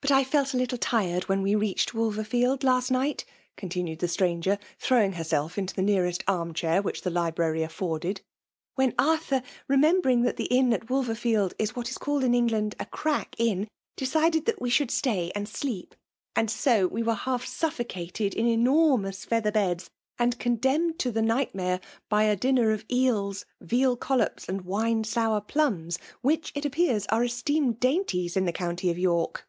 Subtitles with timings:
[0.10, 3.24] ''But I felt a little tired when we readied Wolverfield last night,"
[3.56, 4.42] continued the atran'.
[4.42, 8.20] ger^ throwing herself into the nearest txm* ehair which the library afforded;'^
[8.74, 12.74] when A^« thur^ remembering that the inn at Wolveriicid is what is called in England
[12.80, 13.68] a crack inn,
[13.98, 15.92] de^ cidcd that we should stay and slecpjp
[16.34, 21.78] and so we were half suffocated in enormous feather beds, and condemned to the nightmare
[22.08, 27.78] by a dinner of eels, veal coUops, and wine^oujT^ plums, which* it appears, are esteemed
[27.78, 28.34] dliintiea.
[28.36, 28.52] in the.
[28.52, 29.46] county of York."